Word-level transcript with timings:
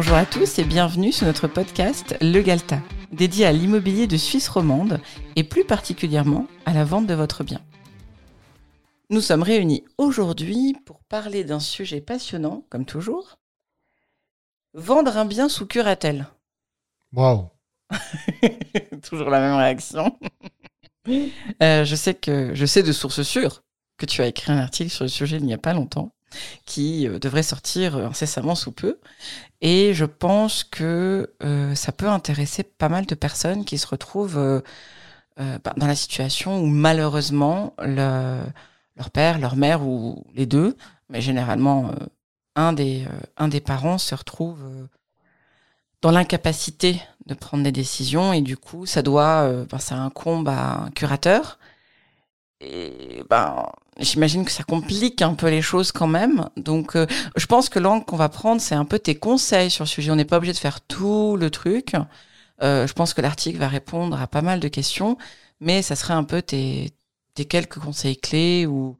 Bonjour 0.00 0.14
à 0.14 0.26
tous 0.26 0.60
et 0.60 0.64
bienvenue 0.64 1.10
sur 1.10 1.26
notre 1.26 1.48
podcast 1.48 2.16
Le 2.20 2.40
Galta, 2.40 2.80
dédié 3.10 3.46
à 3.46 3.50
l'immobilier 3.50 4.06
de 4.06 4.16
Suisse 4.16 4.48
romande 4.48 5.00
et 5.34 5.42
plus 5.42 5.64
particulièrement 5.64 6.46
à 6.66 6.72
la 6.72 6.84
vente 6.84 7.08
de 7.08 7.14
votre 7.14 7.42
bien. 7.42 7.60
Nous 9.10 9.20
sommes 9.20 9.42
réunis 9.42 9.84
aujourd'hui 9.98 10.76
pour 10.86 11.02
parler 11.02 11.42
d'un 11.42 11.58
sujet 11.58 12.00
passionnant, 12.00 12.64
comme 12.70 12.84
toujours. 12.84 13.40
Vendre 14.72 15.16
un 15.16 15.24
bien 15.24 15.48
sous 15.48 15.66
curatelle. 15.66 16.28
Waouh 17.12 17.48
Toujours 19.02 19.30
la 19.30 19.40
même 19.40 19.56
réaction. 19.56 20.16
Euh, 21.60 21.84
je 21.84 21.96
sais 21.96 22.14
que 22.14 22.54
je 22.54 22.66
sais 22.66 22.84
de 22.84 22.92
sources 22.92 23.22
sûres 23.22 23.64
que 23.96 24.06
tu 24.06 24.22
as 24.22 24.28
écrit 24.28 24.52
un 24.52 24.58
article 24.58 24.90
sur 24.90 25.04
le 25.04 25.08
sujet 25.08 25.38
il 25.38 25.44
n'y 25.44 25.54
a 25.54 25.58
pas 25.58 25.74
longtemps, 25.74 26.14
qui 26.64 27.08
euh, 27.08 27.18
devrait 27.18 27.42
sortir 27.42 27.96
incessamment 27.96 28.54
sous 28.54 28.72
peu. 28.72 28.98
Et 29.60 29.94
je 29.94 30.04
pense 30.04 30.64
que 30.64 31.32
euh, 31.42 31.74
ça 31.74 31.92
peut 31.92 32.08
intéresser 32.08 32.62
pas 32.62 32.88
mal 32.88 33.06
de 33.06 33.14
personnes 33.14 33.64
qui 33.64 33.78
se 33.78 33.86
retrouvent 33.86 34.62
bah, 35.36 35.72
dans 35.76 35.86
la 35.86 35.94
situation 35.94 36.60
où 36.60 36.66
malheureusement 36.66 37.74
le, 37.78 38.40
leur 38.96 39.10
père, 39.10 39.38
leur 39.38 39.54
mère 39.54 39.82
ou 39.82 40.24
les 40.34 40.46
deux, 40.46 40.76
mais 41.08 41.20
généralement 41.20 41.92
un, 42.56 42.72
des, 42.72 43.06
un 43.36 43.46
des 43.46 43.60
parents 43.60 43.98
se 43.98 44.16
retrouve 44.16 44.58
dans 46.02 46.10
l'incapacité 46.10 47.00
de 47.26 47.34
prendre 47.34 47.62
des 47.62 47.72
décisions 47.72 48.32
et 48.32 48.40
du 48.40 48.56
coup 48.56 48.86
ça 48.86 49.02
doit 49.02 49.42
euh, 49.42 49.64
ben, 49.66 49.78
ça 49.78 49.96
incombe 49.96 50.48
à 50.48 50.84
un 50.84 50.90
curateur 50.90 51.58
et 52.60 53.22
ben 53.28 53.66
j'imagine 53.98 54.44
que 54.44 54.50
ça 54.50 54.64
complique 54.64 55.22
un 55.22 55.34
peu 55.34 55.48
les 55.48 55.62
choses 55.62 55.92
quand 55.92 56.06
même. 56.06 56.48
Donc 56.56 56.96
euh, 56.96 57.06
je 57.36 57.46
pense 57.46 57.68
que 57.68 57.78
l'angle 57.78 58.04
qu'on 58.04 58.16
va 58.16 58.28
prendre 58.28 58.60
c'est 58.60 58.74
un 58.74 58.84
peu 58.84 58.98
tes 58.98 59.14
conseils 59.16 59.70
sur 59.70 59.84
le 59.84 59.88
sujet. 59.88 60.10
On 60.10 60.16
n'est 60.16 60.24
pas 60.24 60.38
obligé 60.38 60.52
de 60.52 60.58
faire 60.58 60.80
tout 60.80 61.36
le 61.36 61.50
truc. 61.50 61.94
Euh, 62.62 62.86
je 62.86 62.92
pense 62.92 63.14
que 63.14 63.20
l'article 63.20 63.58
va 63.58 63.68
répondre 63.68 64.20
à 64.20 64.26
pas 64.26 64.42
mal 64.42 64.60
de 64.60 64.68
questions 64.68 65.16
mais 65.60 65.82
ça 65.82 65.96
serait 65.96 66.14
un 66.14 66.24
peu 66.24 66.42
tes, 66.42 66.92
quelques 67.48 67.78
conseils 67.78 68.16
clés 68.16 68.66
ou 68.66 68.96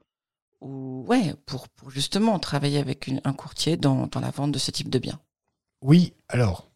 ou 0.60 1.04
ouais 1.06 1.34
pour, 1.46 1.68
pour 1.68 1.90
justement 1.90 2.38
travailler 2.40 2.78
avec 2.78 3.10
un 3.24 3.32
courtier 3.32 3.76
dans, 3.76 4.08
dans 4.08 4.20
la 4.20 4.30
vente 4.30 4.52
de 4.52 4.58
ce 4.58 4.70
type 4.72 4.90
de 4.90 4.98
bien 4.98 5.20
oui 5.82 6.14
alors 6.28 6.68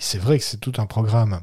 c'est 0.00 0.18
vrai 0.18 0.38
que 0.38 0.44
c'est 0.44 0.58
tout 0.58 0.72
un 0.78 0.86
programme. 0.86 1.40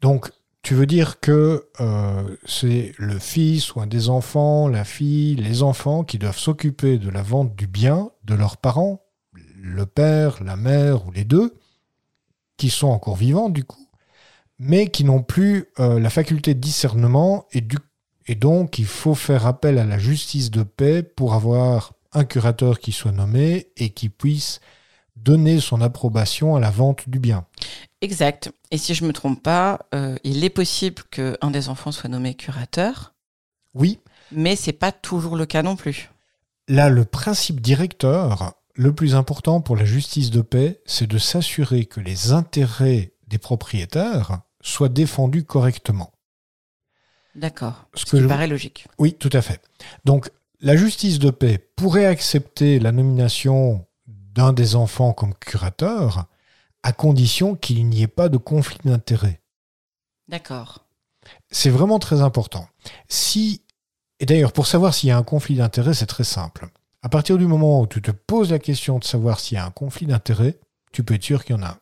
Donc, 0.00 0.30
tu 0.62 0.74
veux 0.74 0.86
dire 0.86 1.20
que 1.20 1.68
euh, 1.80 2.36
c'est 2.44 2.92
le 2.98 3.18
fils 3.18 3.74
ou 3.74 3.80
un 3.80 3.86
des 3.86 4.08
enfants, 4.08 4.68
la 4.68 4.84
fille, 4.84 5.36
les 5.36 5.62
enfants 5.62 6.04
qui 6.04 6.18
doivent 6.18 6.38
s'occuper 6.38 6.98
de 6.98 7.10
la 7.10 7.22
vente 7.22 7.54
du 7.56 7.66
bien 7.66 8.10
de 8.24 8.34
leurs 8.34 8.56
parents, 8.56 9.02
le 9.56 9.86
père, 9.86 10.42
la 10.42 10.56
mère 10.56 11.06
ou 11.06 11.12
les 11.12 11.24
deux, 11.24 11.54
qui 12.56 12.70
sont 12.70 12.88
encore 12.88 13.16
vivants 13.16 13.48
du 13.48 13.64
coup, 13.64 13.88
mais 14.58 14.88
qui 14.88 15.04
n'ont 15.04 15.22
plus 15.22 15.66
euh, 15.78 16.00
la 16.00 16.10
faculté 16.10 16.54
de 16.54 16.60
discernement 16.60 17.46
et, 17.52 18.34
donc 18.34 18.78
il 18.78 18.84
faut 18.84 19.14
faire 19.14 19.46
appel 19.46 19.78
à 19.78 19.86
la 19.86 19.98
justice 19.98 20.50
de 20.50 20.62
paix 20.62 21.02
pour 21.02 21.32
avoir 21.32 21.94
un 22.12 22.24
curateur 22.24 22.78
qui 22.78 22.92
soit 22.92 23.12
nommé 23.12 23.68
et 23.78 23.90
qui 23.90 24.10
puisse 24.10 24.60
donner 25.16 25.60
son 25.60 25.80
approbation 25.80 26.54
à 26.54 26.60
la 26.60 26.70
vente 26.70 27.08
du 27.08 27.18
bien. 27.18 27.46
Exact. 28.00 28.52
Et 28.70 28.78
si 28.78 28.94
je 28.94 29.02
ne 29.02 29.08
me 29.08 29.12
trompe 29.12 29.42
pas, 29.42 29.80
euh, 29.94 30.16
il 30.24 30.44
est 30.44 30.50
possible 30.50 31.02
qu'un 31.10 31.50
des 31.50 31.68
enfants 31.68 31.92
soit 31.92 32.08
nommé 32.08 32.34
curateur. 32.34 33.14
Oui. 33.74 33.98
Mais 34.30 34.56
c'est 34.56 34.72
pas 34.72 34.92
toujours 34.92 35.36
le 35.36 35.46
cas 35.46 35.62
non 35.62 35.76
plus. 35.76 36.10
Là, 36.68 36.90
le 36.90 37.04
principe 37.04 37.60
directeur, 37.60 38.54
le 38.74 38.94
plus 38.94 39.14
important 39.14 39.60
pour 39.60 39.76
la 39.76 39.84
justice 39.84 40.30
de 40.30 40.42
paix, 40.42 40.80
c'est 40.86 41.06
de 41.06 41.18
s'assurer 41.18 41.86
que 41.86 42.00
les 42.00 42.32
intérêts 42.32 43.14
des 43.26 43.38
propriétaires 43.38 44.40
soient 44.60 44.88
défendus 44.88 45.44
correctement. 45.44 46.12
D'accord. 47.34 47.86
Ce, 47.94 48.04
qui 48.04 48.26
paraît 48.26 48.48
logique. 48.48 48.86
Oui, 48.98 49.14
tout 49.14 49.30
à 49.32 49.42
fait. 49.42 49.60
Donc, 50.04 50.30
la 50.60 50.76
justice 50.76 51.18
de 51.18 51.30
paix 51.30 51.70
pourrait 51.76 52.06
accepter 52.06 52.80
la 52.80 52.92
nomination 52.92 53.86
d'un 54.06 54.52
des 54.52 54.76
enfants 54.76 55.12
comme 55.12 55.34
curateur, 55.34 56.26
à 56.82 56.92
condition 56.92 57.54
qu'il 57.54 57.86
n'y 57.88 58.02
ait 58.02 58.08
pas 58.08 58.28
de 58.28 58.36
conflit 58.36 58.78
d'intérêt. 58.84 59.40
D'accord. 60.28 60.84
C'est 61.50 61.70
vraiment 61.70 61.98
très 61.98 62.20
important. 62.20 62.68
Si, 63.08 63.62
et 64.20 64.26
d'ailleurs, 64.26 64.52
pour 64.52 64.66
savoir 64.66 64.94
s'il 64.94 65.08
y 65.08 65.12
a 65.12 65.18
un 65.18 65.22
conflit 65.22 65.56
d'intérêt, 65.56 65.94
c'est 65.94 66.06
très 66.06 66.24
simple. 66.24 66.68
À 67.02 67.08
partir 67.08 67.38
du 67.38 67.46
moment 67.46 67.80
où 67.80 67.86
tu 67.86 68.02
te 68.02 68.10
poses 68.10 68.50
la 68.50 68.58
question 68.58 68.98
de 68.98 69.04
savoir 69.04 69.40
s'il 69.40 69.56
y 69.56 69.58
a 69.58 69.64
un 69.64 69.70
conflit 69.70 70.06
d'intérêt, 70.06 70.58
tu 70.92 71.04
peux 71.04 71.14
être 71.14 71.22
sûr 71.22 71.44
qu'il 71.44 71.56
y 71.56 71.58
en 71.58 71.62
a 71.62 71.68
un. 71.68 71.78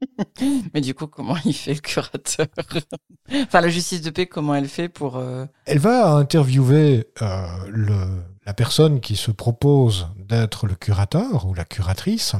Mais 0.74 0.80
du 0.80 0.94
coup, 0.94 1.06
comment 1.06 1.36
il 1.44 1.52
fait 1.52 1.74
le 1.74 1.80
curateur? 1.80 2.46
Enfin, 3.32 3.60
la 3.60 3.68
justice 3.68 4.02
de 4.02 4.10
paix, 4.10 4.26
comment 4.26 4.54
elle 4.54 4.68
fait 4.68 4.88
pour... 4.88 5.16
Euh, 5.16 5.46
elle 5.66 5.78
va 5.78 6.12
interviewer 6.12 7.08
euh, 7.22 7.46
le, 7.68 8.22
la 8.46 8.54
personne 8.54 9.00
qui 9.00 9.16
se 9.16 9.30
propose 9.30 10.08
d'être 10.16 10.66
le 10.66 10.74
curateur 10.74 11.46
ou 11.46 11.54
la 11.54 11.64
curatrice 11.64 12.34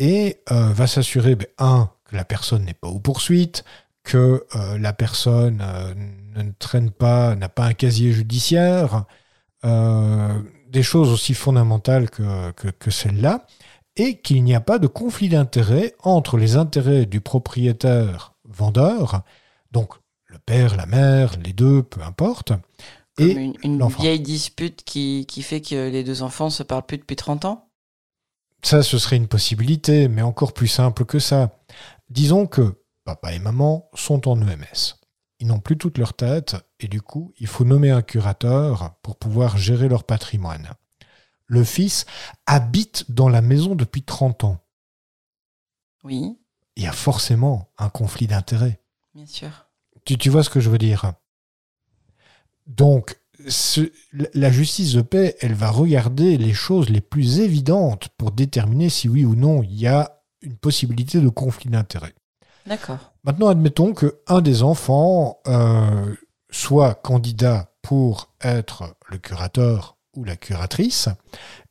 et 0.00 0.40
euh, 0.50 0.72
va 0.72 0.88
s'assurer, 0.88 1.36
ben, 1.36 1.46
un, 1.58 1.90
que 2.04 2.16
la 2.16 2.24
personne 2.24 2.64
n'est 2.64 2.74
pas 2.74 2.88
aux 2.88 2.98
poursuites, 2.98 3.64
que 4.02 4.44
la 4.78 4.92
personne 4.94 5.62
ne 6.34 6.50
traîne 6.58 6.90
pas, 6.90 7.36
n'a 7.36 7.50
pas 7.50 7.66
un 7.66 7.74
casier 7.74 8.12
judiciaire, 8.12 9.04
des 9.62 10.82
choses 10.82 11.10
aussi 11.10 11.34
fondamentales 11.34 12.10
que, 12.10 12.50
que, 12.52 12.68
que 12.68 12.90
celle-là 12.90 13.46
et 13.96 14.18
qu'il 14.18 14.42
n'y 14.42 14.54
a 14.54 14.60
pas 14.60 14.78
de 14.78 14.86
conflit 14.86 15.28
d'intérêt 15.28 15.94
entre 16.02 16.38
les 16.38 16.56
intérêts 16.56 17.06
du 17.06 17.20
propriétaire 17.20 18.34
vendeur, 18.44 19.22
donc 19.72 19.94
le 20.26 20.38
père, 20.38 20.76
la 20.76 20.86
mère, 20.86 21.32
les 21.44 21.52
deux, 21.52 21.82
peu 21.82 22.00
importe, 22.02 22.52
et 23.18 23.32
une, 23.32 23.54
une 23.62 23.86
vieille 23.88 24.20
dispute 24.20 24.82
qui, 24.84 25.26
qui, 25.28 25.42
fait 25.42 25.60
que 25.60 25.90
les 25.90 26.04
deux 26.04 26.22
enfants 26.22 26.48
se 26.48 26.62
parlent 26.62 26.86
plus 26.86 26.96
depuis 26.96 27.16
30 27.16 27.44
ans? 27.44 27.69
Ça, 28.62 28.82
ce 28.82 28.98
serait 28.98 29.16
une 29.16 29.28
possibilité, 29.28 30.08
mais 30.08 30.22
encore 30.22 30.52
plus 30.52 30.68
simple 30.68 31.04
que 31.04 31.18
ça. 31.18 31.58
Disons 32.08 32.46
que 32.46 32.82
papa 33.04 33.32
et 33.32 33.38
maman 33.38 33.88
sont 33.94 34.28
en 34.28 34.40
EMS. 34.40 34.96
Ils 35.38 35.46
n'ont 35.46 35.60
plus 35.60 35.78
toute 35.78 35.96
leur 35.96 36.14
tête, 36.14 36.56
et 36.80 36.88
du 36.88 37.00
coup, 37.00 37.32
il 37.38 37.46
faut 37.46 37.64
nommer 37.64 37.90
un 37.90 38.02
curateur 38.02 38.96
pour 39.02 39.16
pouvoir 39.16 39.56
gérer 39.56 39.88
leur 39.88 40.04
patrimoine 40.04 40.74
le 41.50 41.64
fils, 41.64 42.06
habite 42.46 43.10
dans 43.10 43.28
la 43.28 43.42
maison 43.42 43.74
depuis 43.74 44.02
30 44.02 44.44
ans. 44.44 44.58
Oui. 46.04 46.38
Il 46.76 46.84
y 46.84 46.86
a 46.86 46.92
forcément 46.92 47.72
un 47.76 47.90
conflit 47.90 48.28
d'intérêts. 48.28 48.80
Bien 49.14 49.26
sûr. 49.26 49.66
Tu, 50.04 50.16
tu, 50.16 50.30
vois 50.30 50.44
ce 50.44 50.50
que 50.50 50.60
je 50.60 50.70
veux 50.70 50.78
dire? 50.78 51.12
Donc, 52.66 53.19
la 54.34 54.50
justice 54.50 54.94
de 54.94 55.02
paix, 55.02 55.36
elle 55.40 55.54
va 55.54 55.70
regarder 55.70 56.36
les 56.36 56.52
choses 56.52 56.88
les 56.88 57.00
plus 57.00 57.40
évidentes 57.40 58.08
pour 58.16 58.32
déterminer 58.32 58.88
si 58.88 59.08
oui 59.08 59.24
ou 59.24 59.34
non 59.34 59.62
il 59.62 59.74
y 59.74 59.86
a 59.86 60.20
une 60.42 60.56
possibilité 60.56 61.20
de 61.20 61.28
conflit 61.28 61.70
d'intérêts. 61.70 62.14
D'accord. 62.66 63.12
Maintenant, 63.24 63.48
admettons 63.48 63.94
qu'un 63.94 64.40
des 64.40 64.62
enfants 64.62 65.40
euh, 65.46 66.14
soit 66.50 66.94
candidat 66.94 67.72
pour 67.82 68.32
être 68.42 68.94
le 69.08 69.18
curateur 69.18 69.96
ou 70.16 70.24
la 70.24 70.36
curatrice, 70.36 71.08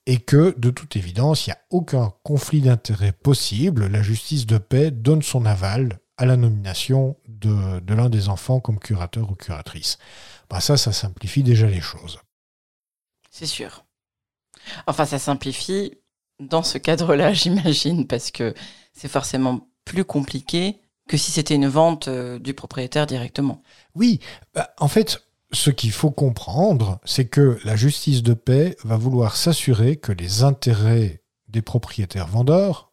et 0.05 0.17
que, 0.17 0.55
de 0.57 0.69
toute 0.69 0.95
évidence, 0.95 1.45
il 1.45 1.49
n'y 1.49 1.53
a 1.53 1.59
aucun 1.69 2.13
conflit 2.23 2.61
d'intérêt 2.61 3.11
possible. 3.11 3.87
La 3.87 4.01
justice 4.01 4.45
de 4.45 4.57
paix 4.57 4.91
donne 4.91 5.21
son 5.21 5.45
aval 5.45 5.99
à 6.19 6.25
la 6.25 6.35
nomination 6.35 7.15
de, 7.29 7.81
l'un 7.93 8.09
des 8.09 8.27
enfants 8.27 8.59
comme 8.59 8.77
curateur 8.77 9.31
ou 9.31 9.35
curatrice. 9.35 9.97
Bah 10.49 10.59
ça, 10.59 10.75
ça 10.75 10.91
simplifie 10.91 11.43
déjà 11.43 11.67
les 11.67 11.79
choses. 11.79 12.19
C'est 13.31 13.45
sûr. 13.45 13.85
Enfin, 14.85 15.05
ça 15.05 15.17
simplifie 15.17 15.97
dans 16.41 16.61
ce 16.61 16.77
cadre-là, 16.77 17.31
j'imagine, 17.33 18.05
parce 18.05 18.31
que 18.31 18.53
c'est 18.91 19.07
forcément 19.07 19.69
plus 19.85 20.03
compliqué 20.03 20.81
que 21.07 21.15
si 21.15 21.31
c'était 21.31 21.55
une 21.55 21.69
vente 21.69 22.09
euh, 22.09 22.37
du 22.37 22.53
propriétaire 22.53 23.07
directement. 23.07 23.63
Oui, 23.95 24.19
bah, 24.53 24.73
en 24.77 24.89
fait, 24.89 25.23
ce 25.53 25.69
qu'il 25.69 25.93
faut 25.93 26.11
comprendre, 26.11 26.99
c'est 27.05 27.29
que 27.29 27.57
la 27.63 27.77
justice 27.77 28.23
de 28.23 28.33
paix 28.33 28.75
va 28.83 28.97
vouloir 28.97 29.37
s'assurer 29.37 29.95
que 29.95 30.11
les 30.11 30.43
intérêts 30.43 31.23
des 31.47 31.61
propriétaires 31.61 32.27
vendeurs, 32.27 32.91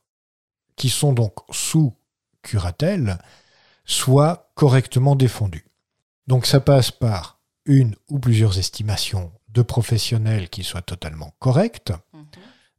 qui 0.77 0.91
sont 0.91 1.13
donc 1.13 1.35
sous 1.51 1.93
curatelle, 2.47 3.19
soient 3.85 4.51
correctement 4.55 5.17
défendus. 5.17 5.67
Donc 6.27 6.47
ça 6.47 6.61
passe 6.61 6.91
par 6.91 7.41
une 7.65 7.95
ou 8.09 8.19
plusieurs 8.19 8.59
estimations 8.59 9.33
de 9.49 9.63
professionnels 9.63 10.49
qui 10.49 10.65
soient 10.65 10.83
totalement 10.83 11.35
correctes, 11.39 11.93
mhm. 12.13 12.27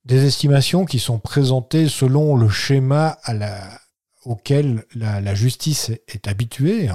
des 0.05 0.25
estimations 0.25 0.85
qui 0.85 0.99
sont 0.99 1.19
présentées 1.19 1.89
selon 1.89 2.35
le 2.35 2.49
schéma 2.49 3.17
auquel 4.23 4.85
la, 4.95 5.35
justice 5.35 5.91
est 6.07 6.27
habituée, 6.27 6.89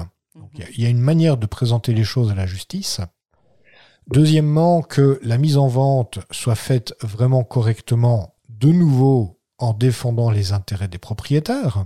il 0.55 0.81
y, 0.81 0.85
a 0.85 0.89
une 0.89 0.99
manière 0.99 1.37
de 1.37 1.45
présenter 1.45 1.93
les 1.93 2.03
choses 2.03 2.31
à 2.31 2.35
la 2.35 2.45
justice. 2.45 3.01
Deuxièmement, 4.07 4.81
que 4.81 5.19
la 5.23 5.37
mise 5.37 5.57
en 5.57 5.67
vente 5.67 6.19
soit 6.31 6.55
faite 6.55 6.93
vraiment 7.01 7.43
correctement, 7.43 8.35
de 8.49 8.69
nouveau 8.69 9.39
en 9.57 9.73
défendant 9.73 10.29
les 10.29 10.51
intérêts 10.51 10.87
des 10.87 10.97
propriétaires, 10.97 11.85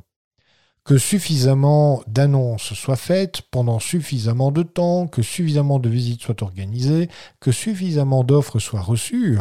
que 0.88 0.98
suffisamment 0.98 2.02
d'annonces 2.08 2.74
soient 2.74 2.96
faites 2.96 3.42
pendant 3.52 3.78
suffisamment 3.78 4.52
de 4.52 4.64
temps, 4.64 5.08
que 5.08 5.22
suffisamment 5.22 5.80
de 5.80 5.90
visites 5.90 6.22
soient 6.22 6.42
organisées, 6.42 7.10
que 7.42 7.52
suffisamment 7.52 8.24
d'offres 8.24 8.60
soient 8.60 8.82
reçues, 8.82 9.38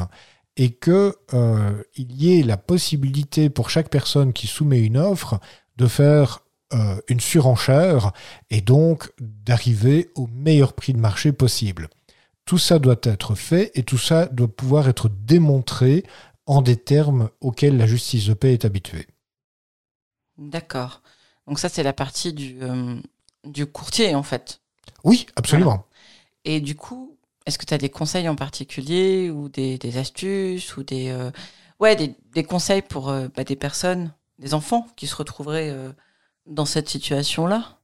et 0.57 0.73
qu'il 0.73 1.13
euh, 1.35 1.85
y 1.97 2.37
ait 2.37 2.43
la 2.43 2.57
possibilité 2.57 3.49
pour 3.49 3.71
chaque 3.71 3.91
personne 3.91 4.33
qui 4.33 4.49
soumet 4.49 4.81
une 4.81 4.97
offre 4.97 5.39
de 5.77 5.87
faire 5.87 6.41
euh, 6.73 6.97
une 7.07 7.21
surenchère 7.21 8.11
et 8.51 8.61
donc 8.61 9.13
d'arriver 9.21 10.11
au 10.17 10.27
meilleur 10.27 10.73
prix 10.73 10.95
de 10.95 10.99
marché 10.99 11.31
possible. 11.33 11.89
Tout 12.45 12.59
ça 12.59 12.81
doit 12.81 13.01
être 13.05 13.37
fait 13.37 13.71
et 13.77 13.85
tout 13.85 13.99
ça 13.99 14.27
doit 14.27 14.49
pouvoir 14.49 14.89
être 14.89 15.09
démontré 15.09 16.03
en 16.47 16.61
des 16.61 16.77
termes 16.77 17.31
auxquels 17.41 17.77
la 17.77 17.87
justice 17.87 18.27
de 18.27 18.35
paix 18.35 18.53
est 18.53 18.65
habituée. 18.65 19.07
D'accord. 20.39 21.03
Donc 21.47 21.59
ça, 21.59 21.69
c'est 21.69 21.83
la 21.83 21.93
partie 21.93 22.33
du, 22.33 22.59
euh, 22.63 22.97
du 23.45 23.67
courtier, 23.67 24.15
en 24.15 24.23
fait. 24.23 24.61
Oui, 25.05 25.27
absolument. 25.37 25.87
Et 26.45 26.61
du 26.61 26.75
coup, 26.75 27.17
est-ce 27.47 27.59
que 27.59 27.65
tu 27.65 27.75
as 27.75 27.79
des 27.79 27.91
conseils 27.91 28.29
en 28.29 28.37
particulier 28.37 29.31
ou 29.31 29.49
des, 29.49 29.99
astuces 29.99 30.77
ou 30.77 30.83
des, 30.83 31.11
euh, 31.11 31.31
ouais, 31.81 31.97
des, 31.97 32.45
conseils 32.45 32.83
pour 32.83 33.09
euh, 33.09 33.29
bah, 33.35 33.45
des 33.45 33.57
personnes, 33.57 34.13
des 34.39 34.55
enfants 34.55 34.87
qui 34.97 35.07
se 35.07 35.15
retrouveraient 35.15 35.75
dans 36.47 36.67
cette 36.67 36.89
situation-là? 36.89 37.79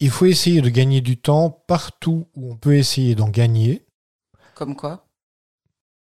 Il 0.00 0.10
faut 0.10 0.26
essayer 0.26 0.60
de 0.62 0.70
gagner 0.70 1.00
du 1.00 1.18
temps 1.18 1.50
partout 1.50 2.26
où 2.34 2.50
on 2.50 2.56
peut 2.56 2.76
essayer 2.76 3.14
d'en 3.14 3.28
gagner. 3.28 3.84
Comme 4.54 4.74
quoi? 4.74 5.06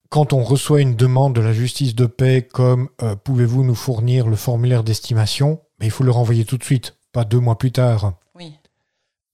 Quand 0.10 0.34
on 0.34 0.44
reçoit 0.44 0.82
une 0.82 0.96
demande 0.96 1.36
de 1.36 1.42
la 1.42 1.54
justice 1.54 1.96
de 1.96 2.06
paix 2.06 2.48
comme 2.52 2.90
pouvez-vous 3.24 3.64
nous 3.64 3.76
fournir 3.76 4.28
le 4.28 4.36
formulaire 4.36 4.84
d'estimation, 4.84 5.62
mais 5.80 5.86
il 5.88 5.92
faut 5.92 6.04
le 6.04 6.12
renvoyer 6.12 6.46
tout 6.46 6.58
de 6.58 6.64
suite, 6.64 6.98
pas 7.12 7.26
deux 7.26 7.40
mois 7.40 7.58
plus 7.58 7.72
tard. 7.72 8.14
Oui. 8.36 8.54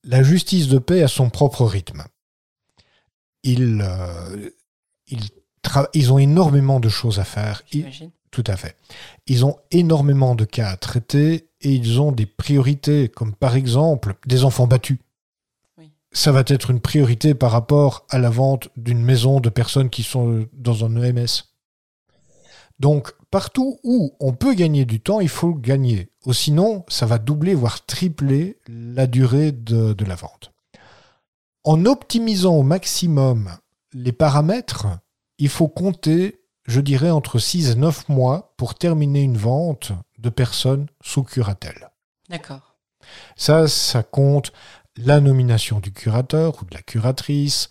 La 0.04 0.22
justice 0.22 0.68
de 0.68 0.78
paix 0.78 1.02
a 1.02 1.08
son 1.08 1.30
propre 1.30 1.66
rythme. 1.66 2.04
Ils, 3.44 3.84
euh, 3.84 4.50
ils, 5.94 6.14
ont 6.14 6.18
énormément 6.18 6.80
de 6.80 6.90
choses 6.90 7.20
à 7.20 7.24
faire. 7.24 7.64
tout 8.32 8.44
à 8.48 8.58
fait. 8.58 8.76
Ils 9.28 9.46
ont 9.46 9.58
énormément 9.72 10.36
de 10.36 10.46
cas 10.46 10.70
à 10.70 10.78
traiter 10.78 11.50
et 11.62 11.72
ils 11.72 12.02
ont 12.02 12.12
des 12.12 12.26
priorités, 12.26 13.08
comme 13.08 13.34
par 13.34 13.56
exemple 13.56 14.16
des 14.26 14.44
enfants 14.44 14.68
battus. 14.68 15.00
Ça 16.16 16.32
va 16.32 16.44
être 16.48 16.72
une 16.72 16.80
priorité 16.80 17.36
par 17.36 17.52
rapport 17.52 18.06
à 18.10 18.18
la 18.20 18.30
vente 18.30 18.70
d'une 18.78 19.04
maison 19.04 19.42
de 19.42 19.50
personnes 19.50 19.90
qui 19.90 20.02
sont 20.02 20.48
dans 20.54 20.86
un 20.86 20.96
EMS. 20.96 21.44
Donc, 22.80 23.12
partout 23.32 23.82
où 23.84 24.16
on 24.22 24.32
peut 24.32 24.54
gagner 24.54 24.86
du 24.86 25.02
temps, 25.02 25.20
il 25.20 25.28
faut 25.28 25.54
gagner. 25.54 26.10
Ou 26.26 26.32
sinon, 26.32 26.86
ça 26.88 27.06
va 27.06 27.18
doubler, 27.18 27.54
voire 27.54 27.86
tripler 27.86 28.58
la 28.70 29.08
durée 29.08 29.52
de, 29.52 30.06
la 30.06 30.16
vente. 30.16 30.54
En 31.66 31.86
optimisant 31.86 32.56
au 32.56 32.64
maximum 32.64 33.52
les 33.92 34.14
paramètres, 34.14 34.88
il 35.38 35.50
faut 35.50 35.68
compter, 35.68 36.40
je 36.66 36.80
dirais, 36.80 37.12
entre 37.12 37.40
6 37.40 37.72
et 37.72 37.76
9 37.76 38.08
mois 38.08 38.54
pour 38.56 38.76
terminer 38.76 39.22
une 39.22 39.38
vente 39.38 39.92
de 40.18 40.30
personnes 40.30 40.88
sous 41.04 41.24
curatelle. 41.24 41.90
D'accord. 42.30 42.78
Ça, 43.36 43.68
ça 43.68 44.02
compte 44.02 44.54
la 44.98 45.20
nomination 45.20 45.80
du 45.80 45.92
curateur 45.92 46.62
ou 46.62 46.66
de 46.66 46.74
la 46.74 46.82
curatrice, 46.82 47.70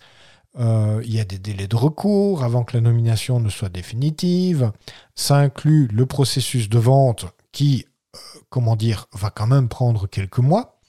euh, 0.57 1.01
il 1.03 1.13
y 1.13 1.19
a 1.19 1.25
des 1.25 1.39
délais 1.39 1.67
de 1.67 1.75
recours 1.75 2.43
avant 2.43 2.63
que 2.63 2.75
la 2.77 2.81
nomination 2.81 3.39
ne 3.39 3.49
soit 3.49 3.69
définitive. 3.69 4.71
Ça 5.15 5.37
inclut 5.37 5.87
le 5.91 6.05
processus 6.05 6.69
de 6.69 6.77
vente 6.77 7.25
qui, 7.51 7.85
euh, 8.15 8.19
comment 8.49 8.75
dire, 8.75 9.07
va 9.13 9.29
quand 9.29 9.47
même 9.47 9.67
prendre 9.67 10.07
quelques 10.07 10.39
mois 10.39 10.79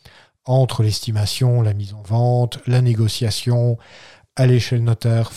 entre 0.44 0.84
l'estimation, 0.84 1.62
la 1.62 1.74
mise 1.74 1.94
en 1.94 2.02
vente, 2.02 2.60
la 2.66 2.80
négociation, 2.80 3.78
aller 4.36 4.60
chez 4.60 4.76
le 4.76 4.82
notaire, 4.82 5.32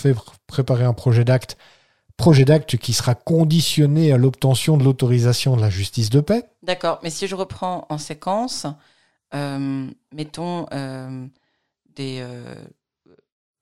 préparer 0.45 0.83
un 0.83 0.93
projet 0.93 1.25
d'acte, 1.25 1.57
projet 2.15 2.45
d'acte 2.45 2.77
qui 2.77 2.93
sera 2.93 3.15
conditionné 3.15 4.11
à 4.11 4.17
l'obtention 4.17 4.77
de 4.77 4.83
l'autorisation 4.83 5.55
de 5.55 5.61
la 5.61 5.71
justice 5.71 6.11
de 6.11 6.19
paix. 6.19 6.43
D'accord, 6.61 6.99
mais 7.01 7.09
si 7.09 7.25
je 7.25 7.33
reprends 7.33 7.87
en 7.89 7.97
séquence, 7.97 8.67
mettons 9.31 10.65
des 11.95 12.25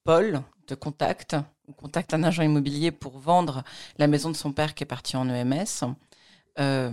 Paul 0.04 0.42
de 0.68 0.76
contact, 0.76 1.36
ou 1.68 1.74
contacte 1.74 2.14
un 2.14 2.24
agent 2.24 2.44
immobilier 2.44 2.92
pour 2.92 3.20
vendre 3.20 3.64
la 3.98 4.08
maison 4.08 4.30
de 4.30 4.36
son 4.36 4.52
père 4.54 4.74
qui 4.74 4.84
est 4.84 4.88
parti 4.88 5.18
en 5.18 5.28
EMS. 5.30 5.94
Euh, 6.60 6.92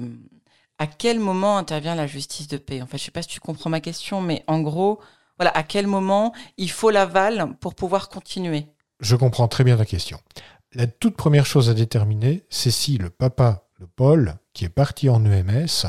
à 0.79 0.87
quel 0.87 1.21
moment 1.21 1.57
intervient 1.57 1.95
la 1.95 2.07
justice 2.07 2.49
de 2.49 2.57
paix? 2.57 2.83
En 2.83 2.87
je 2.89 2.95
ne 2.95 2.99
sais 2.99 3.11
pas 3.11 3.23
si 3.23 3.29
tu 3.29 3.41
comprends 3.41 3.71
ma 3.71 3.81
question, 3.81 4.21
mais 4.21 4.43
en 4.47 4.61
gros, 4.61 5.01
voilà, 5.39 5.57
à 5.57 5.63
quel 5.63 5.87
moment 5.87 6.33
il 6.57 6.71
faut 6.71 6.91
l'aval 6.91 7.55
pour 7.61 7.75
pouvoir 7.75 8.09
continuer? 8.09 8.67
Je 9.01 9.17
comprends 9.17 9.49
très 9.49 9.65
bien 9.65 9.77
ta 9.77 9.85
question. 9.85 10.19
La 10.73 10.87
toute 10.89 11.17
première 11.17 11.47
chose 11.47 11.71
à 11.71 11.75
déterminer, 11.75 12.45
c'est 12.51 12.73
si 12.73 12.99
le 12.99 13.11
papa 13.11 13.69
de 13.79 13.87
Paul, 13.87 14.35
qui 14.53 14.65
est 14.65 14.69
parti 14.69 15.09
en 15.09 15.25
EMS, 15.25 15.87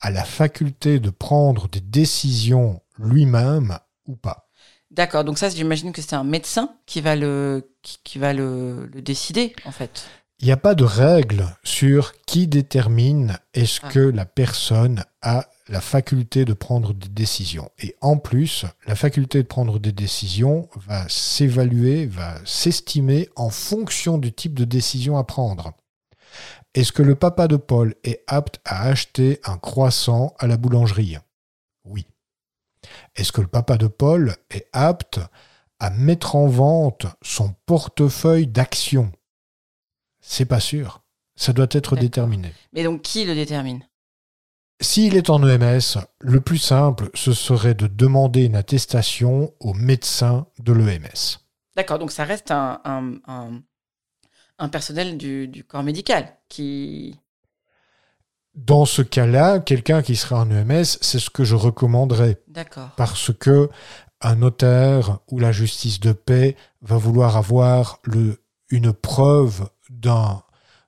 a 0.00 0.10
la 0.10 0.24
faculté 0.24 1.00
de 1.00 1.10
prendre 1.10 1.68
des 1.68 1.80
décisions 1.80 2.80
lui-même 2.98 3.78
ou 4.06 4.16
pas. 4.16 4.48
D'accord, 4.90 5.24
donc 5.24 5.38
ça, 5.38 5.48
j'imagine 5.48 5.92
que 5.92 6.00
c'est 6.00 6.14
un 6.14 6.24
médecin 6.24 6.74
qui 6.86 7.00
va 7.00 7.16
le, 7.16 7.70
qui, 7.82 8.18
va 8.18 8.32
le, 8.32 8.88
décider, 8.94 9.54
en 9.64 9.72
fait. 9.72 10.06
Il 10.38 10.46
n'y 10.46 10.52
a 10.52 10.56
pas 10.56 10.74
de 10.74 10.84
règle 10.84 11.46
sur 11.64 12.12
qui 12.26 12.46
détermine 12.46 13.38
est-ce 13.54 13.80
ah. 13.82 13.88
que 13.88 14.00
la 14.00 14.26
personne 14.26 15.04
a 15.22 15.48
la 15.68 15.80
faculté 15.80 16.44
de 16.44 16.52
prendre 16.52 16.92
des 16.92 17.08
décisions. 17.08 17.70
Et 17.82 17.96
en 18.00 18.16
plus, 18.16 18.64
la 18.86 18.94
faculté 18.94 19.42
de 19.42 19.48
prendre 19.48 19.78
des 19.78 19.92
décisions 19.92 20.68
va 20.76 21.08
s'évaluer, 21.08 22.06
va 22.06 22.34
s'estimer 22.44 23.28
en 23.34 23.50
fonction 23.50 24.18
du 24.18 24.32
type 24.32 24.54
de 24.54 24.64
décision 24.64 25.16
à 25.16 25.24
prendre. 25.24 25.72
Est-ce 26.76 26.92
que 26.92 27.02
le 27.02 27.14
papa 27.14 27.48
de 27.48 27.56
Paul 27.56 27.94
est 28.04 28.22
apte 28.26 28.60
à 28.66 28.82
acheter 28.82 29.40
un 29.44 29.56
croissant 29.56 30.34
à 30.38 30.46
la 30.46 30.58
boulangerie? 30.58 31.16
Oui. 31.86 32.06
Est-ce 33.16 33.32
que 33.32 33.40
le 33.40 33.46
papa 33.46 33.78
de 33.78 33.86
Paul 33.86 34.36
est 34.50 34.68
apte 34.74 35.18
à 35.80 35.88
mettre 35.88 36.36
en 36.36 36.48
vente 36.48 37.06
son 37.22 37.54
portefeuille 37.64 38.46
d'actions? 38.46 39.10
C'est 40.20 40.44
pas 40.44 40.60
sûr. 40.60 41.02
Ça 41.34 41.54
doit 41.54 41.66
être 41.70 41.96
déterminé. 41.96 42.52
Mais 42.74 42.84
donc 42.84 43.00
qui 43.00 43.24
le 43.24 43.34
détermine? 43.34 43.82
S'il 44.82 45.16
est 45.16 45.30
en 45.30 45.42
EMS, 45.42 46.04
le 46.18 46.40
plus 46.42 46.58
simple, 46.58 47.08
ce 47.14 47.32
serait 47.32 47.74
de 47.74 47.86
demander 47.86 48.44
une 48.44 48.54
attestation 48.54 49.54
au 49.60 49.72
médecin 49.72 50.46
de 50.58 50.74
l'EMS. 50.74 51.40
D'accord, 51.74 51.98
donc 51.98 52.12
ça 52.12 52.24
reste 52.24 52.50
un, 52.50 52.82
un, 52.84 53.62
personnel 54.70 55.16
du, 55.16 55.48
du, 55.48 55.64
corps 55.64 55.82
médical 55.82 56.36
qui, 56.48 57.18
dans 58.54 58.86
ce 58.86 59.02
cas-là, 59.02 59.60
quelqu'un 59.60 60.02
qui 60.02 60.16
serait 60.16 60.34
en 60.34 60.50
EMS, 60.50 60.84
c'est 61.00 61.18
ce 61.18 61.30
que 61.30 61.44
je 61.44 61.54
recommanderais. 61.54 62.40
D'accord. 62.48 62.90
Parce 62.96 63.32
que 63.38 63.68
un 64.22 64.36
notaire 64.36 65.18
ou 65.30 65.38
la 65.38 65.52
justice 65.52 66.00
de 66.00 66.12
paix 66.12 66.56
va 66.80 66.96
vouloir 66.96 67.36
avoir 67.36 68.00
le, 68.04 68.40
une 68.70 68.92
preuve 68.92 69.68
d'un 69.90 70.42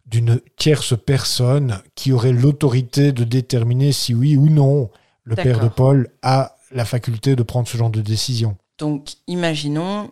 d'une 0.07 0.41
tierce 0.57 0.95
personne 0.99 1.83
qui 1.95 2.13
aurait 2.13 2.33
l'autorité 2.33 3.13
de 3.13 3.25
déterminer 3.25 3.93
si 3.93 4.15
oui 4.15 4.39
ou 4.39 4.49
non 4.49 4.91
le 5.25 5.37
père 5.37 5.61
de 5.61 5.69
Paul 5.69 6.09
a 6.23 6.57
la 6.71 6.87
faculté 6.87 7.37
de 7.37 7.43
prendre 7.43 7.69
ce 7.69 7.77
genre 7.77 7.91
de 7.91 8.01
décision. 8.01 8.57
Donc, 8.79 9.17
imaginons 9.27 10.11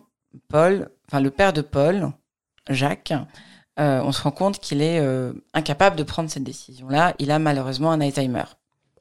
Paul, 0.49 0.91
enfin 1.07 1.19
le 1.19 1.31
père 1.31 1.51
de 1.51 1.61
Paul, 1.61 2.11
Jacques, 2.69 3.13
euh, 3.79 4.01
on 4.03 4.11
se 4.11 4.21
rend 4.21 4.31
compte 4.31 4.59
qu'il 4.59 4.81
est 4.81 4.99
euh, 4.99 5.33
incapable 5.53 5.95
de 5.95 6.03
prendre 6.03 6.29
cette 6.29 6.43
décision-là. 6.43 7.13
Il 7.19 7.31
a 7.31 7.39
malheureusement 7.39 7.91
un 7.91 8.01
Alzheimer. 8.01 8.45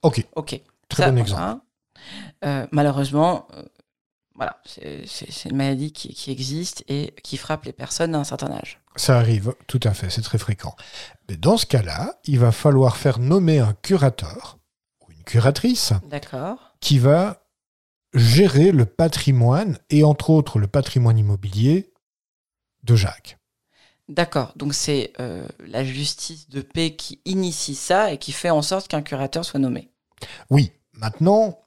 Ok. 0.02 0.26
Ok. 0.34 0.60
Très 0.88 1.10
bon 1.10 1.18
exemple. 1.18 1.62
Euh, 2.44 2.66
malheureusement, 2.70 3.48
voilà, 4.34 4.60
c'est 4.66 5.46
une 5.46 5.56
maladie 5.56 5.92
qui, 5.92 6.30
existe 6.30 6.84
et 6.88 7.14
qui 7.22 7.38
frappe 7.38 7.64
les 7.64 7.72
personnes 7.72 8.12
d'un 8.12 8.24
certain 8.24 8.52
âge. 8.52 8.80
Ça 8.96 9.18
arrive, 9.18 9.54
tout 9.66 9.80
à 9.82 9.94
fait, 9.94 10.10
c'est 10.10 10.22
très 10.22 10.38
fréquent. 10.38 10.76
Mais 11.28 11.36
dans 11.36 11.56
ce 11.56 11.66
cas-là, 11.66 12.14
il 12.24 12.38
va 12.38 12.52
falloir 12.52 12.96
faire 12.96 13.18
nommer 13.18 13.58
un 13.58 13.72
curateur 13.72 14.58
ou 15.00 15.10
une 15.10 15.24
curatrice 15.24 15.94
qui 16.80 16.98
va 16.98 17.46
gérer 18.14 18.72
le 18.72 18.84
patrimoine 18.84 19.78
et 19.90 20.04
entre 20.04 20.30
autres 20.30 20.58
le 20.58 20.66
patrimoine 20.66 21.18
immobilier 21.18 21.92
de 22.84 22.94
Jacques. 22.94 23.38
D'accord, 24.08 24.52
donc 24.56 24.72
c'est 24.72 25.12
euh, 25.18 25.46
la 25.66 25.84
justice 25.84 26.48
de 26.48 26.60
paix 26.60 26.94
qui 26.94 27.20
initie 27.24 27.74
ça 27.74 28.12
et 28.12 28.18
qui 28.18 28.32
fait 28.32 28.50
en 28.50 28.62
sorte 28.62 28.86
qu'un 28.86 29.02
curateur 29.02 29.44
soit 29.44 29.58
nommé. 29.58 29.90
Oui, 30.48 30.70
maintenant, 30.92 31.58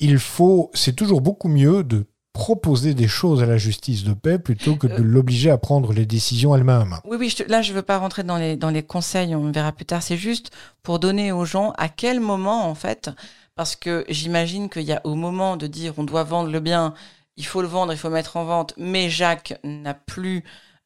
il 0.00 0.18
faut, 0.18 0.70
c'est 0.74 0.94
toujours 0.96 1.20
beaucoup 1.20 1.48
mieux 1.48 1.84
de 1.84 2.06
proposer 2.32 2.94
des 2.94 3.08
choses 3.08 3.42
à 3.42 3.46
la 3.46 3.58
justice 3.58 4.04
de 4.04 4.12
paix 4.12 4.38
plutôt 4.38 4.76
que 4.76 4.86
de 4.86 5.02
l'obliger 5.02 5.50
à 5.50 5.58
prendre 5.58 5.92
les 5.92 6.06
décisions 6.06 6.54
elle-même. 6.54 6.96
Oui, 7.04 7.16
oui, 7.18 7.28
je 7.28 7.36
te- 7.42 7.50
là, 7.50 7.62
je 7.62 7.72
veux 7.72 7.82
pas 7.82 7.98
rentrer 7.98 8.22
dans 8.22 8.36
les, 8.36 8.56
dans 8.56 8.70
les 8.70 8.84
conseils, 8.84 9.34
on 9.34 9.50
verra 9.50 9.72
plus 9.72 9.86
tard. 9.86 10.02
C'est 10.02 10.16
juste 10.16 10.50
pour 10.84 11.00
donner 11.00 11.32
aux 11.32 11.44
gens 11.44 11.72
à 11.78 11.88
quel 11.88 12.20
moment, 12.20 12.68
en 12.68 12.74
fait, 12.76 13.10
parce 13.56 13.74
que 13.74 14.04
j'imagine 14.08 14.70
qu'il 14.70 14.82
y 14.82 14.92
a 14.92 15.00
au 15.04 15.16
moment 15.16 15.56
de 15.56 15.66
dire 15.66 15.94
on 15.96 16.04
doit 16.04 16.22
vendre 16.22 16.50
le 16.50 16.60
bien, 16.60 16.94
il 17.36 17.44
faut 17.44 17.60
le 17.60 17.66
vendre, 17.68 17.92
il 17.92 17.98
faut 17.98 18.08
le 18.08 18.14
mettre 18.14 18.36
en 18.36 18.44
vente, 18.44 18.72
mais 18.76 19.10
Jacques 19.10 19.58
n'a 19.64 19.94
plus 19.94 20.44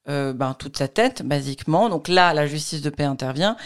euh, 0.09 0.33
ben, 0.33 0.55
toute 0.55 0.77
sa 0.79 0.89
tête, 0.89 1.23
basiquement. 1.23 1.89
Donc 1.89 2.09
là, 2.09 2.35
la 2.35 2.47
justice 2.47 2.83
de 2.83 2.91
paix 2.91 3.05
intervient. 3.05 3.57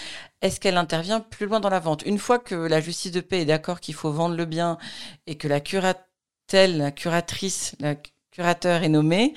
Est-ce 0.42 0.60
qu'elle 0.60 0.76
intervient 0.76 1.20
plus 1.20 1.46
loin 1.46 1.60
dans 1.60 1.70
la 1.70 1.80
vente? 1.80 2.02
Une 2.04 2.18
fois 2.18 2.38
que 2.38 2.54
la 2.54 2.80
justice 2.80 3.12
de 3.12 3.20
paix 3.20 3.42
est 3.42 3.46
d'accord 3.46 3.80
qu'il 3.80 3.94
faut 3.94 4.12
vendre 4.12 4.36
le 4.36 4.44
bien 4.44 4.76
et 5.26 5.36
que 5.36 5.48
la 5.48 5.60
curatelle, 5.60 6.76
la 6.76 6.90
curatrice, 6.90 7.74
la 7.80 7.94
curateur 8.30 8.82
est 8.82 8.90
nommé, 8.90 9.32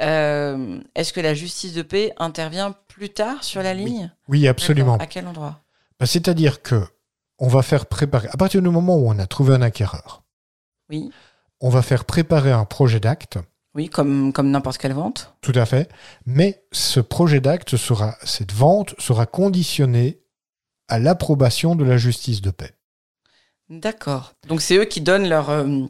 euh, 0.00 0.78
est-ce 0.94 1.12
que 1.12 1.20
la 1.20 1.34
justice 1.34 1.72
de 1.72 1.82
paix 1.82 2.12
intervient 2.16 2.76
plus 2.86 3.10
tard 3.10 3.42
sur 3.42 3.62
la 3.62 3.74
ligne? 3.74 4.12
Oui, 4.28 4.46
absolument. 4.46 4.98
À 4.98 5.06
quel 5.06 5.26
endroit? 5.26 5.60
Bah, 5.98 6.06
C'est-à-dire 6.06 6.62
que 6.62 6.84
on 7.38 7.48
va 7.48 7.62
faire 7.62 7.86
préparer, 7.86 8.28
à 8.28 8.36
partir 8.36 8.62
du 8.62 8.68
moment 8.68 8.96
où 8.96 9.10
on 9.10 9.18
a 9.18 9.26
trouvé 9.26 9.54
un 9.54 9.62
acquéreur, 9.62 10.22
Oui, 10.88 11.10
on 11.60 11.70
va 11.70 11.82
faire 11.82 12.04
préparer 12.04 12.52
un 12.52 12.64
projet 12.64 13.00
d'acte, 13.00 13.38
oui, 13.76 13.88
comme, 13.88 14.32
comme 14.32 14.50
n'importe 14.50 14.78
quelle 14.78 14.94
vente. 14.94 15.34
tout 15.42 15.52
à 15.54 15.66
fait, 15.66 15.88
mais 16.24 16.64
ce 16.72 16.98
projet 17.00 17.40
d'acte 17.40 17.76
sera, 17.76 18.16
cette 18.24 18.52
vente 18.52 18.94
sera 18.98 19.26
conditionnée 19.26 20.20
à 20.88 20.98
l'approbation 20.98 21.76
de 21.76 21.84
la 21.84 21.96
justice 21.98 22.40
de 22.40 22.50
paix. 22.50 22.72
D'accord. 23.68 24.32
Donc 24.48 24.60
c'est 24.62 24.76
eux 24.76 24.84
qui 24.84 25.00
donnent 25.00 25.28
leur, 25.28 25.50
euh, 25.50 25.86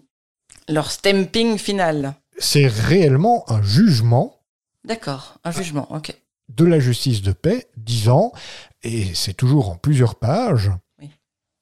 leur 0.69 0.91
stamping 0.91 1.59
final. 1.59 2.15
C'est 2.39 2.67
réellement 2.67 3.45
un 3.51 3.63
jugement 3.63 4.41
D'accord, 4.85 5.39
un 5.45 5.51
jugement, 5.51 5.91
ok. 5.95 6.15
de 6.49 6.65
la 6.65 6.79
justice 6.79 7.21
de 7.23 7.33
paix 7.33 7.67
disant, 7.77 8.33
et 8.83 9.15
c'est 9.15 9.35
toujours 9.35 9.71
en 9.71 9.77
plusieurs 9.77 10.15
pages, 10.15 10.71
Oui. 11.01 11.11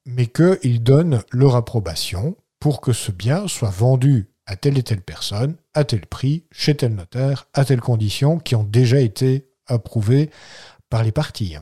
mais 0.07 0.27
qu'ils 0.27 0.83
donnent 0.83 1.23
leur 1.33 1.57
approbation 1.57 2.37
pour 2.61 2.81
que 2.81 2.93
ce 2.93 3.11
bien 3.13 3.49
soit 3.49 3.71
vendu 3.71 4.31
à 4.47 4.57
telle 4.57 4.79
et 4.79 4.83
telle 4.83 5.01
personne, 5.03 5.57
à 5.73 5.85
tel 5.85 6.07
prix, 6.07 6.45
chez 6.51 6.77
tel 6.77 6.95
notaire, 6.95 7.49
à 7.55 7.65
telle 7.65 7.81
condition, 7.81 8.39
qui 8.39 8.55
ont 8.55 8.65
déjà 8.65 9.01
été 9.01 9.49
approuvées 9.67 10.31
par 10.91 11.03
les 11.03 11.13
parties. 11.13 11.57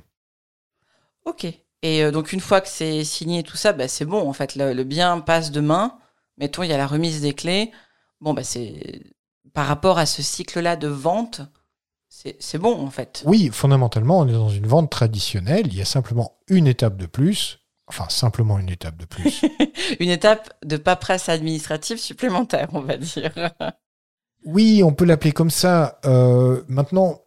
Ok. 1.25 1.45
Et 1.85 2.05
euh, 2.05 2.11
donc 2.11 2.33
une 2.33 2.41
fois 2.41 2.61
que 2.61 2.69
c'est 2.69 3.05
signé 3.05 3.41
et 3.41 3.43
tout 3.43 3.57
ça, 3.57 3.73
bah, 3.73 3.89
c'est 3.89 4.05
bon 4.05 4.29
en 4.29 4.33
fait. 4.33 4.57
Le, 4.57 4.73
le 4.73 4.85
bien 4.85 5.21
passe 5.21 5.51
de 5.51 5.61
main. 5.61 5.99
Mettons, 6.39 6.63
il 6.63 6.71
y 6.71 6.73
a 6.73 6.79
la 6.79 6.87
remise 6.87 7.21
des 7.21 7.35
clés. 7.35 7.71
Bon, 8.21 8.35
bah, 8.35 8.45
c'est 8.45 9.03
par 9.53 9.67
rapport 9.67 9.99
à 9.99 10.07
ce 10.07 10.23
cycle-là 10.23 10.77
de 10.77 10.89
vente, 10.89 11.43
c'est 12.09 12.59
bon 12.59 12.79
en 12.79 12.91
fait. 12.91 13.23
Oui, 13.27 13.51
fondamentalement, 13.53 14.21
on 14.21 14.29
est 14.29 14.33
dans 14.33 14.49
une 14.49 14.67
vente 14.67 14.91
traditionnelle, 14.91 15.67
il 15.67 15.75
y 15.75 15.83
a 15.83 15.87
simplement 15.87 16.39
une 16.49 16.67
étape 16.67 16.97
de 16.97 17.07
plus, 17.07 17.59
enfin 17.93 18.09
simplement 18.09 18.59
une 18.59 18.71
étape 18.71 18.97
de 18.97 19.05
plus. 19.05 19.43
Une 20.01 20.09
étape 20.09 20.53
de 20.65 20.77
paperasse 20.77 21.29
administrative 21.29 21.99
supplémentaire, 21.99 22.69
on 22.73 22.81
va 22.81 22.97
dire. 22.97 23.33
Oui, 24.45 24.83
on 24.83 24.93
peut 24.93 25.05
l'appeler 25.05 25.33
comme 25.33 25.51
ça. 25.51 26.01
Euh, 26.05 26.63
maintenant, 26.69 27.21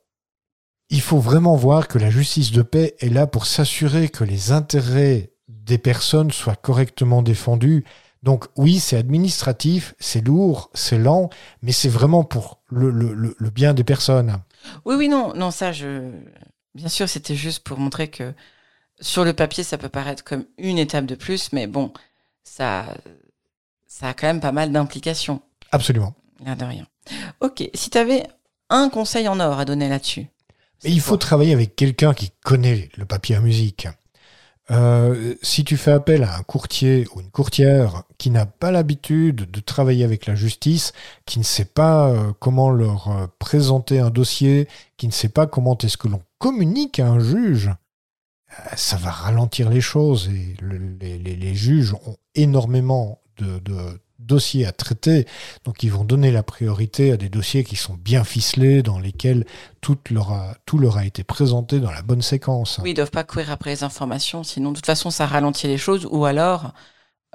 il 0.90 1.02
faut 1.02 1.20
vraiment 1.20 1.56
voir 1.56 1.88
que 1.88 1.98
la 1.98 2.10
justice 2.10 2.52
de 2.52 2.62
paix 2.62 2.96
est 3.00 3.10
là 3.10 3.28
pour 3.28 3.46
s'assurer 3.46 4.10
que 4.10 4.24
les 4.24 4.52
intérêts 4.52 5.32
des 5.48 5.78
personnes 5.78 6.32
soient 6.32 6.56
correctement 6.56 7.22
défendus. 7.22 7.86
Donc 8.24 8.46
oui, 8.58 8.80
c'est 8.80 8.98
administratif, 8.98 9.94
c'est 10.00 10.26
lourd, 10.26 10.72
c'est 10.74 10.98
lent, 10.98 11.30
mais 11.62 11.72
c'est 11.72 11.90
vraiment 11.90 12.24
pour 12.24 12.62
le, 12.70 12.90
le- 12.90 13.14
le- 13.14 13.36
le 13.38 13.50
bien 13.52 13.74
des 13.76 13.84
personnes. 13.84 14.42
Oui, 14.84 14.96
oui, 14.96 15.08
non, 15.08 15.34
non, 15.36 15.52
ça, 15.52 15.72
je. 15.72 16.12
Bien 16.74 16.90
sûr, 16.90 17.08
c'était 17.08 17.36
juste 17.36 17.64
pour 17.64 17.78
montrer 17.78 18.10
que 18.10 18.34
sur 19.00 19.26
le 19.26 19.34
papier, 19.34 19.64
ça 19.64 19.78
peut 19.78 19.90
paraître 19.90 20.24
comme 20.24 20.46
une 20.58 20.78
étape 20.78 21.06
de 21.06 21.16
plus, 21.16 21.52
mais 21.52 21.68
bon, 21.68 21.92
ça, 22.44 22.86
ça 23.88 24.10
a 24.10 24.14
quand 24.14 24.28
même 24.28 24.42
pas 24.42 24.52
mal 24.52 24.72
d'implications, 24.72 25.42
Absolument. 25.72 26.14
l'air 26.44 26.56
de 26.56 26.66
rien. 26.66 26.88
Ok, 27.42 27.70
si 27.74 27.90
tu 27.90 27.98
avais 27.98 28.28
un 28.70 28.90
conseil 28.90 29.28
en 29.28 29.40
or 29.40 29.60
à 29.60 29.66
donner 29.66 29.90
là-dessus. 29.90 30.28
Et 30.84 30.92
il 30.92 31.02
faut 31.02 31.18
travailler 31.18 31.54
avec 31.54 31.76
quelqu'un 31.76 32.14
qui 32.14 32.32
connaît 32.44 32.90
le 32.98 33.06
papier 33.06 33.36
à 33.36 33.42
musique. 33.42 33.88
Euh, 34.72 35.36
si 35.44 35.64
tu 35.64 35.78
fais 35.78 35.92
appel 35.92 36.24
à 36.24 36.38
un 36.38 36.42
courtier 36.42 37.08
ou 37.14 37.22
une 37.22 37.30
courtière 37.30 38.04
qui 38.18 38.32
n'a 38.32 38.48
pas 38.48 38.72
l'habitude 38.72 39.50
de 39.52 39.60
travailler 39.60 40.04
avec 40.04 40.26
la 40.26 40.34
justice, 40.34 40.92
qui 41.26 41.38
ne 41.38 41.44
sait 41.44 41.66
pas 41.66 42.10
euh, 42.10 42.34
comment 42.40 42.72
leur 42.72 43.10
euh, 43.10 43.28
présenter 43.38 44.00
un 44.00 44.10
dossier, 44.10 44.68
qui 44.98 45.06
ne 45.08 45.12
sait 45.12 45.30
pas 45.30 45.46
comment 45.46 45.78
est-ce 45.78 45.98
que 45.98 46.08
l'on 46.08 46.22
communique 46.40 47.00
à 47.00 47.08
un 47.08 47.20
juge, 47.20 47.70
ça 48.76 48.98
va 48.98 49.12
ralentir 49.12 49.70
les 49.70 49.82
choses 49.82 50.30
et 50.30 50.56
le- 50.62 50.98
les, 51.00 51.56
juges 51.56 51.94
ont 51.94 52.18
énormément 52.36 53.22
de, 53.38 53.62
dossiers 54.20 54.66
à 54.66 54.72
traiter, 54.72 55.28
donc 55.66 55.84
ils 55.84 55.92
vont 55.92 56.04
donner 56.04 56.32
la 56.32 56.42
priorité 56.42 57.12
à 57.12 57.18
des 57.18 57.30
dossiers 57.30 57.64
qui 57.64 57.76
sont 57.76 57.94
bien 57.94 58.24
ficelés, 58.24 58.82
dans 58.82 59.00
lesquels 59.00 59.46
tout 59.82 59.98
leur 60.10 60.32
a, 60.32 60.56
tout 60.66 60.78
leur 60.78 60.98
a 60.98 61.06
été 61.06 61.24
présenté 61.24 61.80
dans 61.80 61.92
la 61.92 62.02
bonne 62.02 62.22
séquence. 62.22 62.80
Oui, 62.82 62.92
ils 62.92 62.96
doivent 62.96 63.12
pas 63.12 63.24
courir 63.24 63.52
après 63.52 63.70
les 63.72 63.84
informations, 63.84 64.44
sinon 64.44 64.72
de 64.72 64.78
toute 64.78 64.86
façon, 64.86 65.12
ça 65.12 65.26
ralentit 65.26 65.68
les 65.68 65.78
choses, 65.78 66.08
ou 66.10 66.26
alors, 66.26 66.74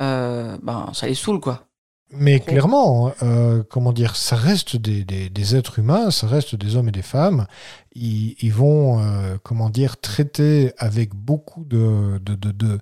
euh, 0.01 0.59
ben, 0.63 0.91
ça 0.93 1.07
les 1.07 1.15
saoule, 1.15 1.41
quoi. 1.41 1.70
Mais 2.13 2.41
clairement, 2.41 3.13
euh, 3.23 3.63
comment 3.63 3.93
dire, 3.93 4.17
ça 4.17 4.35
reste 4.37 4.77
des, 4.77 5.05
des- 5.05 5.29
des 5.31 5.57
êtres 5.57 5.79
humains, 5.79 6.11
ça 6.11 6.27
reste 6.27 6.57
des 6.57 6.75
hommes 6.77 6.89
et 6.89 6.93
des 6.93 7.03
femmes. 7.03 7.47
Ils, 7.95 8.35
ils 8.41 8.53
vont, 8.53 9.01
euh, 9.01 9.37
comment 9.43 9.71
dire, 9.71 10.01
traiter 10.01 10.73
avec 10.79 11.15
beaucoup 11.15 11.65
de, 11.65 12.19
de, 12.25 12.35
de, 12.35 12.51
de, 12.51 12.79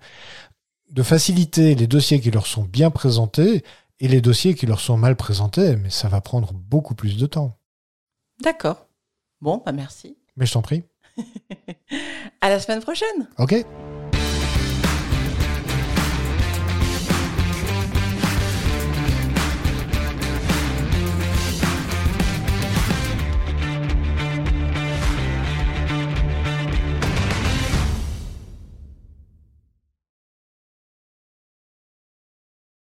de 0.90 1.02
facilité 1.02 1.74
les 1.74 1.86
dossiers 1.86 2.20
qui 2.20 2.30
leur 2.30 2.46
sont 2.46 2.64
bien 2.64 2.90
présentés 2.90 3.64
et 4.00 4.08
les 4.08 4.20
dossiers 4.22 4.54
qui 4.54 4.64
leur 4.66 4.80
sont 4.80 4.96
mal 4.96 5.14
présentés, 5.16 5.76
mais 5.76 5.90
ça 5.90 6.08
va 6.08 6.20
prendre 6.20 6.52
beaucoup 6.54 6.94
plus 6.94 7.16
de 7.18 7.26
temps. 7.26 7.58
D'accord. 8.42 8.86
Bon, 9.40 9.62
bah 9.64 9.72
merci. 9.72 10.16
Mais 10.36 10.46
je 10.46 10.52
t'en 10.52 10.62
prie. 10.62 10.84
À 12.40 12.48
la 12.48 12.60
semaine 12.60 12.80
prochaine. 12.80 13.28
Ok 13.38 13.64